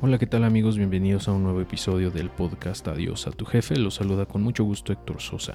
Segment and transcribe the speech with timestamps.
[0.00, 0.78] Hola, ¿qué tal amigos?
[0.78, 3.76] Bienvenidos a un nuevo episodio del podcast Adiós a tu jefe.
[3.76, 5.54] Los saluda con mucho gusto Héctor Sosa.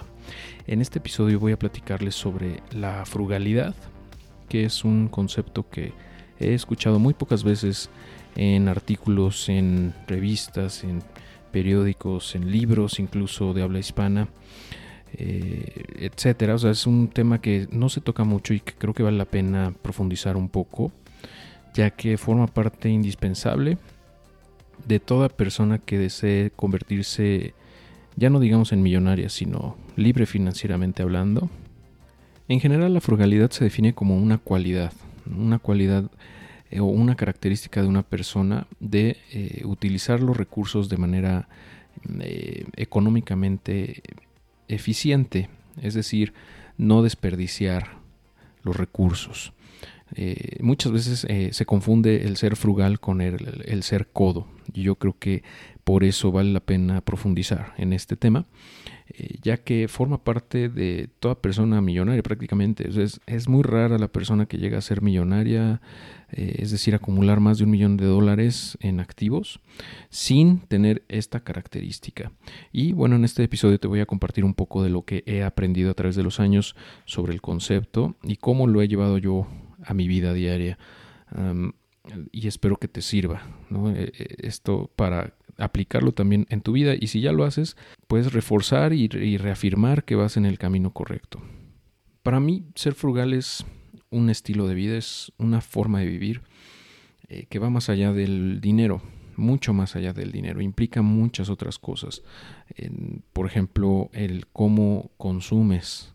[0.67, 3.73] En este episodio voy a platicarles sobre la frugalidad,
[4.49, 5.93] que es un concepto que
[6.41, 7.89] he escuchado muy pocas veces
[8.35, 11.03] en artículos, en revistas, en
[11.53, 14.27] periódicos, en libros, incluso de habla hispana,
[15.13, 16.55] eh, etcétera.
[16.55, 19.17] O sea, es un tema que no se toca mucho y que creo que vale
[19.17, 20.91] la pena profundizar un poco,
[21.73, 23.77] ya que forma parte indispensable
[24.85, 27.53] de toda persona que desee convertirse,
[28.15, 31.49] ya no digamos en millonaria, sino libre financieramente hablando.
[32.47, 34.91] En general la frugalidad se define como una cualidad,
[35.25, 36.09] una cualidad
[36.69, 41.47] eh, o una característica de una persona de eh, utilizar los recursos de manera
[42.19, 44.01] eh, económicamente
[44.67, 45.49] eficiente,
[45.81, 46.33] es decir,
[46.77, 47.97] no desperdiciar
[48.63, 49.53] los recursos.
[50.15, 54.47] Eh, muchas veces eh, se confunde el ser frugal con el, ser codo.
[54.73, 55.43] Y yo creo que
[55.83, 58.45] por eso vale la pena profundizar en este tema,
[59.09, 62.87] eh, ya que forma parte de toda persona millonaria prácticamente.
[62.87, 65.81] Es, es, muy rara la persona que llega a ser millonaria,
[66.31, 69.59] es decir, acumular más de un millón de dólares en activos,
[70.09, 72.31] sin tener esta característica.
[72.71, 75.43] Y bueno, en este episodio te voy a compartir un poco de lo que he
[75.43, 76.75] aprendido a través de los años
[77.05, 79.47] sobre el concepto y cómo lo he llevado yo
[79.85, 80.77] a mi vida diaria.
[82.31, 83.41] y espero que te sirva
[83.95, 87.77] e, e, esto para aplicarlo también en tu vida y si ya lo haces,
[88.07, 91.41] puedes reforzar y, reafirmar que vas en el camino correcto.
[92.21, 93.65] Para mí, ser frugal es
[94.09, 96.41] un estilo de vida, es una forma de vivir
[97.27, 99.01] eh, que va más allá del dinero,
[99.35, 102.21] mucho más allá del dinero, implica muchas otras cosas.
[103.33, 106.13] por ejemplo, el cómo consumes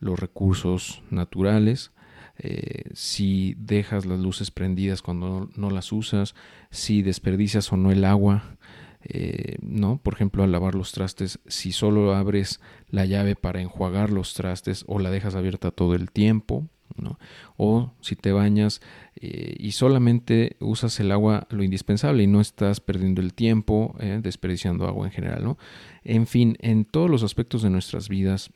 [0.00, 1.92] los recursos naturales,
[2.38, 6.34] eh, si dejas las luces prendidas cuando no, las usas,
[6.70, 8.56] si desperdicias o no el agua,
[9.02, 9.98] eh, ¿no?
[9.98, 14.84] Por ejemplo, al lavar los trastes, si solo abres la llave para enjuagar los trastes
[14.86, 17.18] o la dejas abierta todo el tiempo, ¿no?
[17.56, 18.80] O si te bañas
[19.16, 24.86] eh, y solamente usas el agua lo indispensable y no estás perdiendo el tiempo desperdiciando
[24.86, 25.58] agua en general, ¿no?
[26.04, 28.50] En fin, en todos los aspectos de nuestras vidas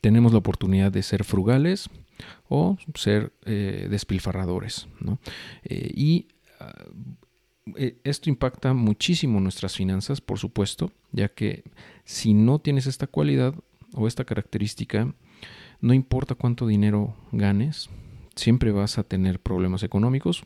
[0.00, 1.88] tenemos la oportunidad de ser frugales,
[2.48, 4.88] o ser eh, despilfarradores.
[5.64, 6.28] Eh, y
[6.60, 6.72] ah,
[7.76, 11.64] eh, esto impacta muchísimo nuestras finanzas, por supuesto, ya que
[12.04, 13.54] si no tienes esta cualidad
[13.94, 15.12] o esta característica,
[15.80, 17.90] no importa cuánto dinero ganes,
[18.36, 20.44] siempre vas a tener problemas económicos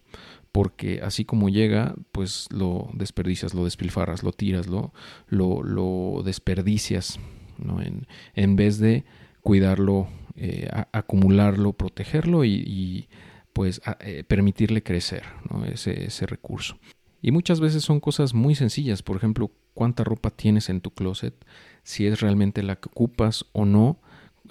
[0.52, 4.92] porque así como llega, pues lo desperdicias, lo despilfarras, lo tiras, lo,
[5.28, 7.20] lo, desperdicias,
[7.58, 9.04] En, en vez de
[9.42, 10.08] cuidarlo
[10.42, 13.08] eh, acumularlo, protegerlo y,
[13.52, 15.24] pues eh, permitirle crecer
[15.66, 16.78] ese, recurso.
[17.20, 21.34] Y muchas veces son cosas muy sencillas, por ejemplo, cuánta ropa tienes en tu closet,
[21.82, 24.00] si es realmente la que ocupas o no,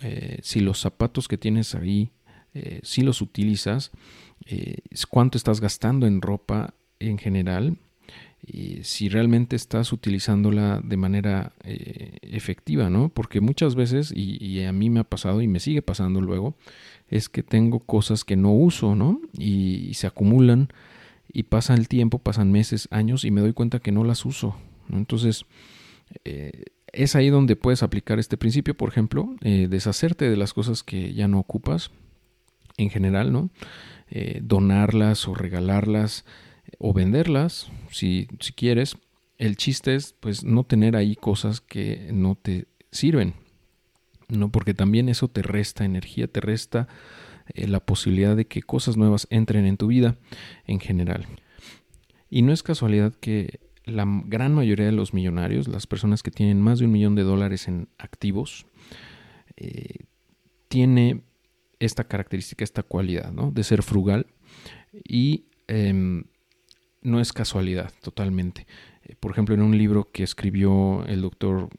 [0.03, 2.11] eh, si los zapatos que tienes ahí,
[2.83, 3.91] si los utilizas,
[5.09, 7.77] cuánto estás gastando en ropa en general,
[8.83, 13.09] si realmente estás utilizándola de manera eh, efectiva, ¿no?
[13.09, 16.55] Porque muchas veces, y, a mí me ha pasado y me sigue pasando luego,
[17.09, 19.21] es que tengo cosas que no uso, ¿no?
[19.37, 20.69] Y, se acumulan
[21.31, 24.55] y pasa el tiempo, pasan meses, años y me doy cuenta que no las uso.
[24.91, 25.45] Entonces,
[26.25, 30.81] eh, es ahí donde puedes aplicar este principio, por ejemplo, eh, deshacerte de las cosas
[30.81, 31.91] que ya no ocupas
[32.77, 33.49] en general, ¿no?
[34.41, 36.25] donarlas o regalarlas
[36.77, 38.97] o venderlas si, si quieres.
[39.37, 43.35] El chiste es pues no tener ahí cosas que no te sirven.
[44.27, 46.87] No, porque también eso te resta energía, te resta
[47.53, 50.17] eh, la posibilidad de que cosas nuevas entren en tu vida
[50.67, 51.25] en general.
[52.29, 56.61] Y no es casualidad que la gran mayoría de los millonarios, las personas que tienen
[56.61, 58.67] más de un millón de dólares en activos,
[59.57, 60.05] eh,
[60.67, 61.23] tiene
[61.79, 63.51] esta característica, esta cualidad, ¿no?
[63.51, 64.27] De ser frugal
[64.93, 66.25] y em,
[67.01, 68.67] no es casualidad totalmente.
[69.03, 71.69] Eh, por ejemplo, en un libro que escribió el doctor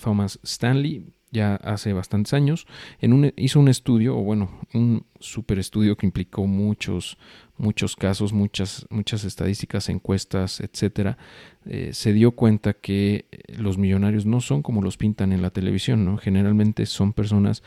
[0.00, 2.66] Thomas Stanley, ya hace bastantes años,
[3.00, 7.18] en un, hizo un estudio, o bueno, un super estudio que implicó muchos,
[7.58, 11.18] muchos casos, muchas, muchas estadísticas, encuestas, etcétera,
[11.66, 13.26] eh, se dio cuenta que
[13.58, 16.16] los millonarios no son como los pintan en la televisión, ¿no?
[16.16, 17.62] Generalmente son personas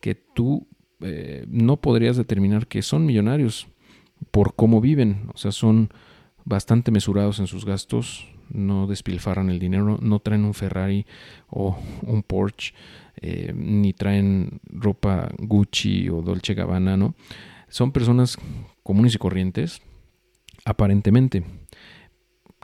[0.00, 0.66] que tú
[1.00, 3.68] eh, no podrías determinar que son millonarios
[4.30, 5.90] por cómo viven, o sea, son
[6.46, 11.04] bastante mesurados en sus gastos, no despilfarran el dinero, no traen un Ferrari
[11.50, 12.72] o un Porsche,
[13.20, 17.14] eh, ni traen ropa Gucci o Dolce Gabbana, ¿no?
[17.68, 18.38] Son personas
[18.84, 19.82] comunes y corrientes,
[20.64, 21.44] aparentemente,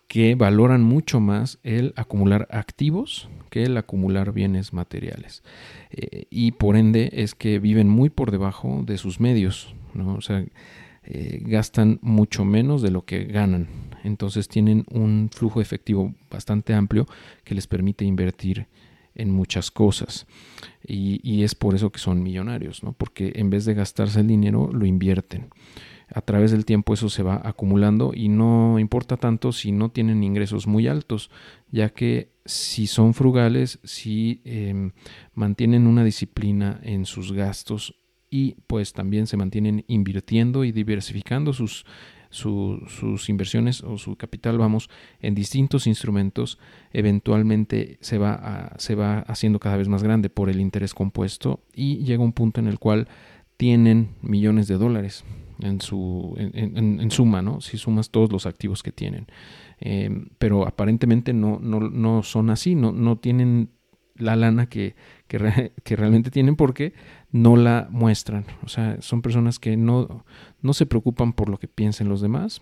[0.07, 5.43] que valoran mucho más el acumular activos que el acumular bienes materiales.
[5.91, 10.15] Eh, y por ende es que viven muy por debajo de sus medios, ¿no?
[10.15, 10.45] O sea,
[11.05, 13.69] eh, gastan mucho menos de lo que ganan.
[14.05, 17.07] Entonces tienen un flujo efectivo bastante amplio
[17.45, 18.69] que les permite invertir
[19.15, 20.27] en muchas cosas.
[20.87, 22.93] Y, es por eso que son millonarios, ¿no?
[22.93, 25.49] Porque en vez de gastarse el dinero, lo invierten.
[26.15, 30.23] A través del tiempo eso se va acumulando y no importa tanto si no tienen
[30.23, 31.31] ingresos muy altos,
[31.71, 34.93] ya que si son frugales, si em,
[35.35, 38.02] mantienen una disciplina en sus gastos
[38.33, 41.85] y pues también se mantienen invirtiendo y diversificando sus,
[42.31, 44.89] sus inversiones o su capital, vamos,
[45.21, 46.59] en distintos instrumentos,
[46.95, 51.99] eventualmente se va, se va haciendo cada vez más grande por el interés compuesto y
[52.05, 53.07] llega un punto en el cual
[53.59, 55.27] tienen millones de dólares
[55.61, 57.61] en, su, en, suma, ¿no?
[57.61, 59.27] Si sumas todos los activos que tienen.
[59.79, 63.69] Em, pero aparentemente no, no, no, son así, no, no tienen
[64.17, 64.95] la lana que,
[65.29, 65.39] que,
[65.97, 66.93] realmente tienen porque
[67.31, 68.45] no la muestran.
[68.63, 70.25] O sea, son personas que no,
[70.61, 72.61] no se preocupan por lo que piensen los demás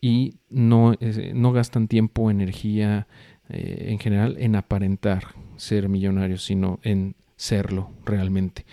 [0.00, 0.94] y no,
[1.34, 3.06] no gastan tiempo, energía
[3.48, 8.64] eh, en general en aparentar ser millonarios, sino en serlo realmente.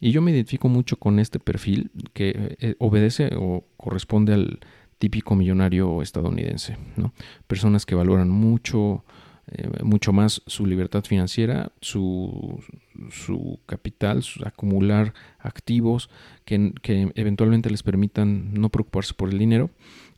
[0.00, 4.60] Y yo me identifico mucho con este perfil que eh, obedece o corresponde al
[4.98, 6.76] típico millonario estadounidense.
[6.96, 7.12] ¿no?
[7.46, 9.04] Personas que valoran mucho
[9.52, 12.62] eh, mucho más su libertad financiera, su,
[13.10, 16.10] su capital, acumular activos
[16.44, 19.70] que, que, eventualmente les permitan no preocuparse por el dinero,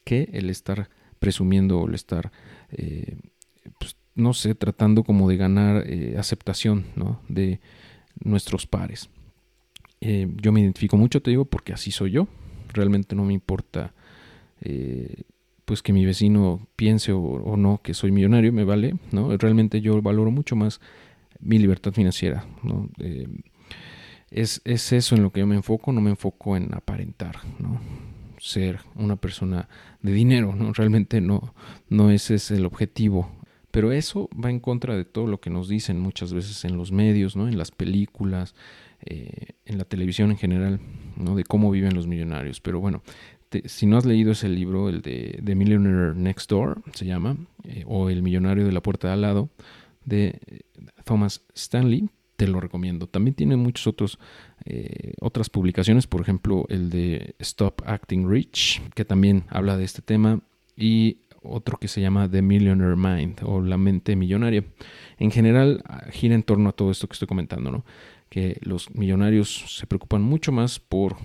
[0.04, 2.32] que el estar presumiendo o el estar,
[2.72, 3.18] eh,
[3.78, 7.20] pues, no sé, tratando como de ganar eh, aceptación ¿no?
[7.28, 7.60] de
[8.24, 9.10] nuestros pares.
[10.00, 12.26] yo me identifico mucho, te digo, porque así soy yo.
[12.72, 13.92] Realmente no me importa
[15.70, 19.36] pues que mi vecino piense o, no que soy millonario, me vale, ¿no?
[19.36, 20.80] Realmente yo valoro mucho más
[21.38, 22.88] mi libertad financiera, ¿no?
[22.98, 23.28] Eh,
[24.32, 27.80] es, eso en lo que yo me enfoco, no me enfoco en aparentar, ¿no?
[28.40, 29.68] Ser una persona
[30.02, 30.72] de dinero, ¿no?
[30.74, 31.54] Realmente no,
[31.88, 33.30] no ese es el objetivo.
[33.70, 36.90] Pero eso va en contra de todo lo que nos dicen muchas veces en los
[36.90, 37.46] medios, ¿no?
[37.46, 38.56] En las películas,
[39.06, 40.80] eh, en la televisión en general,
[41.16, 41.36] ¿no?
[41.36, 42.60] De cómo viven los millonarios.
[42.60, 43.04] Pero bueno,
[43.64, 47.84] si no has leído ese libro, el de The Millionaire Next Door, se llama, eh,
[47.86, 49.48] o El Millonario de la Puerta de al lado,
[50.04, 50.60] de eh,
[51.04, 53.06] Thomas Stanley, te lo recomiendo.
[53.06, 54.18] También tiene muchas otros,
[54.64, 60.00] eh, otras publicaciones, por ejemplo, el de Stop Acting Rich, que también habla de este
[60.00, 60.40] tema,
[60.76, 64.64] y otro que se llama The Millionaire Mind, o la mente millonaria.
[65.18, 65.82] En general,
[66.12, 67.84] gira en torno a todo esto que estoy comentando, ¿no?
[68.28, 71.16] Que los millonarios se preocupan mucho más por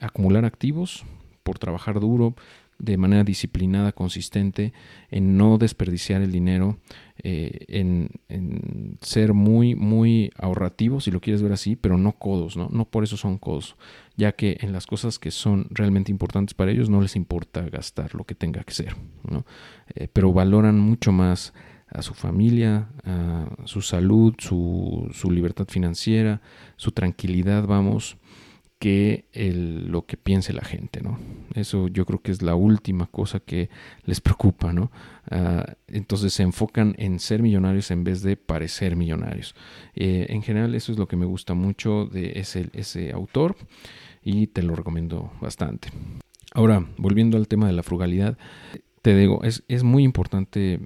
[0.00, 1.04] acumular activos,
[1.46, 2.34] por trabajar duro,
[2.80, 4.72] de manera disciplinada, consistente,
[5.12, 6.78] en no desperdiciar el dinero,
[7.22, 8.10] eh, en,
[9.00, 12.68] ser muy, muy ahorrativos, si lo quieres ver así, pero no codos, ¿no?
[12.70, 13.76] No por eso son codos,
[14.16, 18.16] ya que en las cosas que son realmente importantes para ellos no les importa gastar
[18.16, 18.96] lo que tenga que ser,
[19.30, 19.46] ¿no?
[19.94, 21.54] Eh, pero valoran mucho más
[21.88, 26.42] a su familia, a su salud, su, su libertad financiera,
[26.74, 28.16] su tranquilidad, vamos,
[28.78, 31.18] que lo que piense la gente, ¿no?
[31.54, 33.70] Eso yo creo que es la última cosa que
[34.04, 34.90] les preocupa, ¿no?
[35.30, 39.54] Ah, entonces se enfocan en ser millonarios en vez de parecer millonarios.
[39.94, 43.56] Eh, en general eso es lo que me gusta mucho de ese, ese autor
[44.22, 45.88] y te lo recomiendo bastante.
[46.52, 48.36] Ahora, volviendo al tema de la frugalidad,
[49.02, 50.80] te digo, es, es muy importante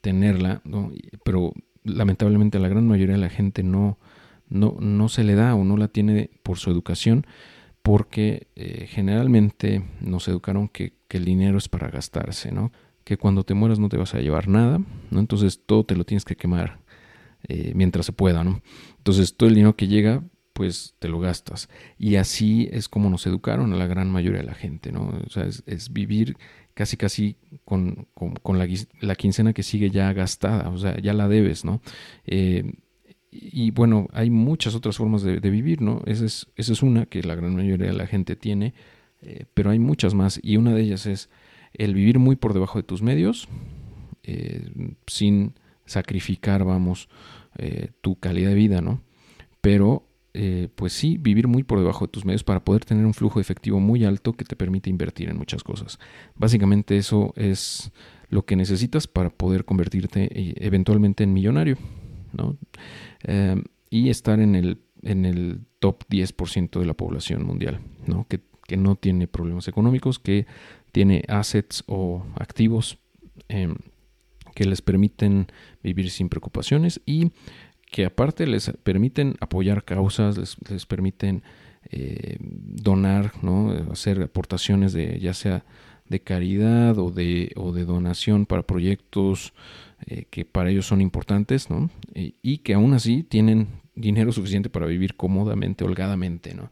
[0.00, 0.92] tenerla, ¿no?
[1.24, 3.98] pero lamentablemente la gran mayoría de la gente no,
[4.54, 7.26] no, no se le da o no la tiene por su educación,
[7.82, 12.72] porque eh, generalmente nos educaron que, el dinero es para gastarse, ¿no?
[13.04, 14.80] Que cuando te mueras no te vas a llevar nada,
[15.12, 15.20] ¿no?
[15.20, 16.80] Entonces todo te lo tienes que quemar
[17.46, 18.62] eh, mientras se pueda, ¿no?
[18.96, 21.68] Entonces todo el dinero que llega, pues te lo gastas.
[21.98, 25.12] Y así es como nos educaron a la gran mayoría de la gente, ¿no?
[25.24, 26.36] O sea, es, vivir
[26.74, 28.08] casi casi con,
[28.44, 28.66] la,
[29.00, 31.80] la, quincena que sigue ya gastada, o sea, ya la debes, ¿no?
[32.26, 32.72] Eh,
[33.36, 36.02] y bueno, hay muchas otras formas de, vivir, ¿no?
[36.06, 38.74] Esa es, esa es una que la gran mayoría de la gente tiene
[39.24, 41.30] eh, pero hay muchas más y una de ellas es
[41.72, 43.48] el vivir muy por debajo de tus medios,
[44.22, 44.70] eh,
[45.06, 45.54] sin
[45.86, 47.08] sacrificar, vamos,
[47.56, 49.02] eh, tu calidad de vida, ¿no?
[49.60, 50.06] Pero,
[50.74, 53.78] pues sí, vivir muy por debajo de tus medios para poder tener un flujo efectivo
[53.78, 56.00] muy alto que te permite invertir en muchas cosas.
[56.34, 57.92] Básicamente eso es
[58.28, 61.78] lo que necesitas para poder convertirte eventualmente en millonario,
[62.36, 62.56] ¿no?
[63.90, 68.26] y estar en el, en el top 10% de la población mundial, ¿no?
[68.28, 68.40] Que,
[68.78, 70.46] no tiene problemas económicos, que
[70.90, 72.98] tiene assets o activos
[73.48, 73.76] em,
[74.54, 75.48] que les permiten
[75.82, 77.30] vivir sin preocupaciones y
[77.92, 81.42] que aparte les permiten apoyar causas, les, permiten
[81.90, 83.70] eh, donar, ¿no?
[83.92, 85.64] hacer aportaciones de ya sea
[86.08, 89.52] de caridad o de, o de donación para proyectos
[90.06, 91.90] eh, que para ellos son importantes, ¿no?
[92.14, 96.70] y que aún así tienen dinero suficiente para vivir cómodamente, holgadamente, ¿no?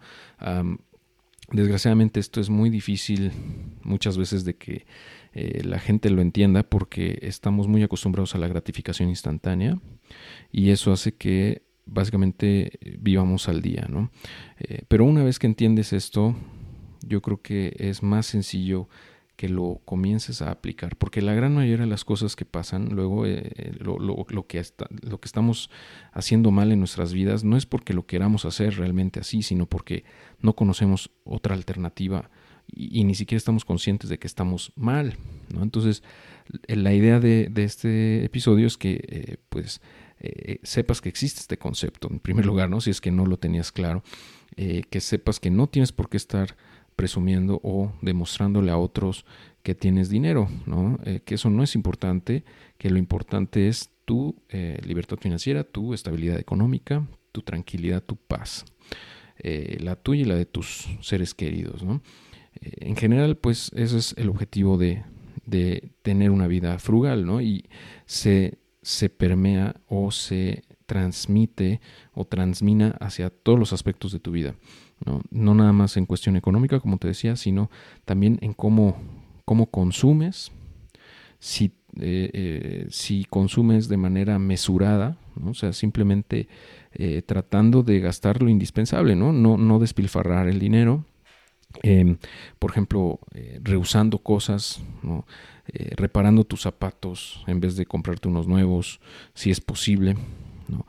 [1.51, 3.31] desgraciadamente esto es muy difícil
[3.83, 4.87] muchas veces de que
[5.35, 9.79] eh, la gente lo entienda porque estamos muy acostumbrados a la gratificación instantánea
[10.51, 14.11] y eso hace que básicamente vivamos al día, ¿no?
[14.59, 16.37] Eh, pero una vez que entiendes esto,
[17.07, 18.89] yo creo que es más sencillo
[19.37, 23.27] que lo comiences a aplicar, porque la gran mayoría de las cosas que pasan, luego
[23.27, 24.63] eh, eh, lo, lo, que
[25.03, 25.71] lo que estamos
[26.13, 30.05] haciendo mal en nuestras vidas no es porque lo queramos hacer realmente así, sino porque
[30.41, 32.31] no conocemos otra alternativa
[32.69, 35.17] y, ni siquiera estamos conscientes de que estamos mal.
[35.53, 35.63] ¿no?
[35.63, 36.03] Entonces,
[36.69, 39.81] la idea de, este episodio es que eh, pues
[40.63, 42.81] sepas que existe este concepto, en primer lugar, ¿no?
[42.81, 44.05] si es que no lo tenías claro,
[44.55, 46.55] que sepas que no tienes por qué estar
[46.97, 49.25] presumiendo o demostrándole a otros
[49.63, 50.49] que tienes dinero.
[51.05, 52.45] Eh, que eso no es importante,
[52.79, 58.65] que lo importante es tu eh, libertad financiera, tu estabilidad económica, tu tranquilidad, tu paz,
[59.39, 61.85] eh, la tuya y la de tus seres queridos,
[62.61, 65.03] en general, pues ese es el objetivo de,
[66.03, 67.27] tener una vida frugal.
[67.43, 67.65] Y
[68.05, 71.81] se, se permea o se transmite
[72.13, 74.55] o transmina hacia todos los aspectos de tu vida.
[75.05, 75.55] ¿No?
[75.55, 77.71] nada más en cuestión económica, como te decía, sino
[78.05, 78.97] también en cómo,
[79.45, 80.53] cómo consumes,
[81.39, 86.49] si, eh, eh, si consumes de manera mesurada, o sea, simplemente
[86.93, 89.33] eh, tratando de gastar lo indispensable, ¿no?
[89.33, 91.05] No, no despilfarrar el dinero,
[91.83, 92.19] em,
[92.59, 93.19] por ejemplo,
[93.63, 94.83] rehusando cosas,
[95.97, 99.01] reparando tus zapatos en vez de comprarte unos nuevos,
[99.35, 100.17] si es posible.
[100.69, 100.87] ¿no?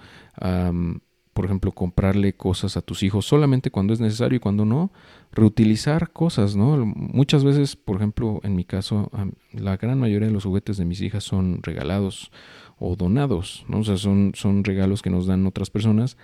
[1.33, 4.91] Por ejemplo, comprarle cosas a tus hijos solamente cuando es necesario y cuando no,
[5.31, 6.85] reutilizar cosas, ¿no?
[6.85, 9.11] Muchas veces, por ejemplo, en mi caso,
[9.51, 12.31] la gran mayoría de los juguetes de mis hijas son regalados
[12.77, 13.79] o donados, ¿no?
[13.79, 16.17] O sea, son, son regalos que nos dan otras personas,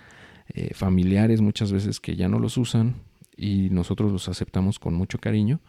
[0.48, 2.96] eh, familiares muchas veces que ya no los usan
[3.36, 5.60] y nosotros los aceptamos con mucho cariño.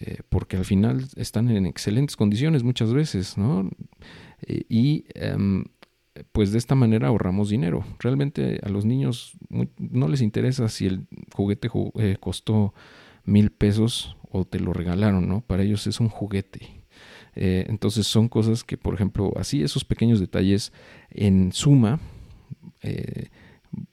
[0.00, 3.68] Eh, porque al final están en excelentes condiciones muchas veces, ¿no?
[4.46, 5.64] Eh, y em,
[6.32, 7.84] pues de esta manera ahorramos dinero.
[7.98, 9.32] Realmente a los niños
[9.78, 12.74] no les interesa si el juguete eh, costó
[13.24, 15.40] mil pesos o te lo regalaron, ¿no?
[15.40, 16.84] Para ellos es un juguete.
[17.34, 20.72] Eh, entonces son cosas que, por ejemplo, así esos pequeños detalles
[21.10, 22.00] en suma
[22.82, 23.28] eh,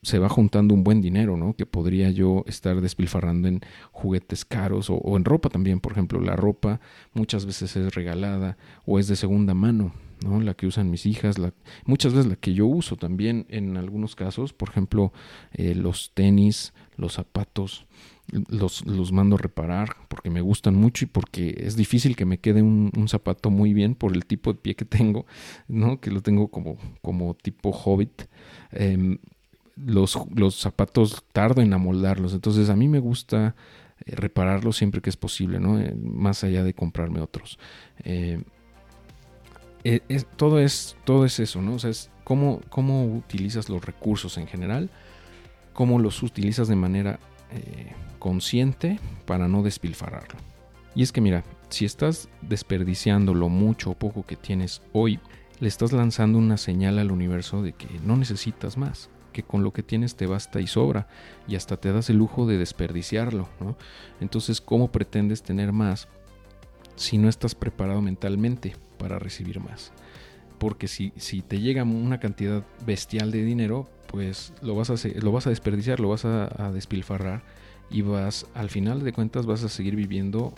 [0.02, 1.56] se va juntando un buen dinero, ¿no?
[1.56, 3.62] Que podría yo estar despilfarrando en
[3.92, 5.80] juguetes caros o, en ropa también.
[5.80, 6.80] Por ejemplo, la ropa
[7.14, 11.54] muchas veces es regalada o es de segunda mano la que usan mis hijas, la,
[11.86, 15.14] muchas veces la que yo uso también en algunos casos, por ejemplo,
[15.54, 17.86] eh, los tenis, los zapatos,
[18.50, 22.40] los, los mando a reparar porque me gustan mucho y porque es difícil que me
[22.40, 25.26] quede un, zapato muy bien por el tipo de pie que tengo,
[25.68, 26.00] ¿no?
[26.00, 28.24] que lo tengo como, como tipo hobbit.
[28.72, 29.20] Em,
[29.76, 33.56] los, los zapatos tardo en amoldarlos, entonces a mí me gusta
[34.06, 35.80] eh, repararlos siempre que es posible, ¿no?
[35.80, 37.60] Eh, más allá de comprarme otros.
[38.04, 38.42] Eh,
[40.36, 41.76] todo, es, todo es eso, ¿no?
[41.76, 44.90] O sea, es cómo, cómo utilizas los recursos en general,
[45.74, 47.20] cómo los utilizas de manera
[48.20, 50.38] consciente para no despilfarrarlo.
[50.94, 55.20] Y es que mira, si estás desperdiciando lo mucho o poco que tienes hoy,
[55.60, 59.74] le estás lanzando una señal al universo de que no necesitas más, que con lo
[59.74, 61.08] que tienes te basta y sobra,
[61.48, 63.76] y hasta te das el lujo de desperdiciarlo, ¿no?
[64.22, 66.08] Entonces, ¿cómo pretendes tener más
[66.96, 68.74] si no estás preparado mentalmente?
[68.96, 69.92] para recibir más.
[70.58, 75.32] Porque si, si te llega una cantidad bestial de dinero, pues lo vas a, lo
[75.32, 77.44] vas a desperdiciar, lo vas a, despilfarrar
[77.92, 80.54] y vas, al final de cuentas, vas a seguir viviendo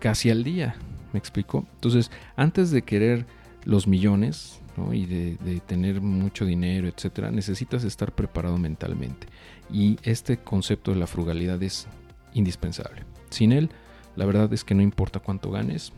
[0.00, 0.74] casi al día.
[1.12, 1.66] ¿Me explico?
[1.74, 3.26] Entonces, antes de querer
[3.64, 4.60] los millones
[4.92, 9.26] y de, tener mucho dinero, etcétera, necesitas estar preparado mentalmente.
[9.72, 11.86] Y este concepto de la frugalidad es
[12.34, 13.04] indispensable.
[13.30, 13.70] Sin él,
[14.16, 15.92] la verdad es que no importa cuánto ganes,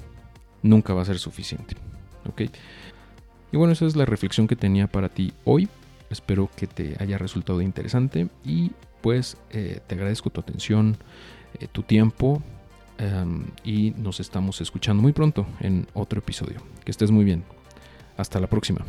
[0.63, 1.77] nunca va a ser suficiente.
[2.29, 2.43] ¿ok?
[3.53, 5.69] Y bueno, esa es la reflexión que tenía para ti hoy.
[6.11, 10.97] Espero que te haya resultado interesante y pues eh, te agradezco tu atención,
[11.59, 12.43] eh, tu tiempo
[12.99, 16.61] em, y nos estamos escuchando muy pronto en otro episodio.
[16.85, 17.45] Que estés muy bien.
[18.17, 18.85] Hasta la próxima.